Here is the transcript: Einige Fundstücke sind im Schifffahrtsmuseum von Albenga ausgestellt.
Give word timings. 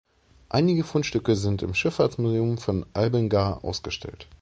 Einige 0.49 0.83
Fundstücke 0.83 1.35
sind 1.35 1.61
im 1.61 1.75
Schifffahrtsmuseum 1.75 2.57
von 2.57 2.87
Albenga 2.93 3.57
ausgestellt. 3.57 4.27